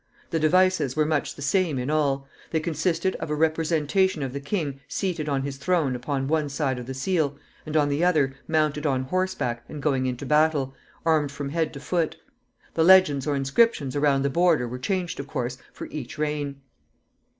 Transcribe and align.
The 0.31 0.39
devices 0.39 0.95
were 0.95 1.05
much 1.05 1.35
the 1.35 1.43
same 1.43 1.77
in 1.77 1.91
all. 1.91 2.27
They 2.49 2.59
consisted 2.59 3.15
of 3.17 3.29
a 3.29 3.35
representation 3.35 4.23
of 4.23 4.33
the 4.33 4.39
king 4.39 4.79
seated 4.87 5.29
on 5.29 5.43
his 5.43 5.57
throne 5.57 5.95
upon 5.95 6.27
one 6.27 6.49
side 6.49 6.79
of 6.79 6.87
the 6.87 6.95
seal, 6.95 7.37
and 7.67 7.77
on 7.77 7.87
the 7.87 8.03
other 8.03 8.33
mounted 8.47 8.87
on 8.87 9.03
horseback 9.03 9.63
and 9.69 9.79
going 9.79 10.07
into 10.07 10.25
battle, 10.25 10.73
armed 11.05 11.31
from 11.31 11.49
head 11.49 11.71
to 11.73 11.79
foot. 11.79 12.17
The 12.73 12.83
legends 12.83 13.27
or 13.27 13.35
inscriptions 13.35 13.95
around 13.95 14.23
the 14.23 14.31
border 14.31 14.67
were 14.67 14.79
changed, 14.79 15.19
of 15.19 15.27
course, 15.27 15.59
for 15.71 15.85
each 15.91 16.17
reign. 16.17 16.61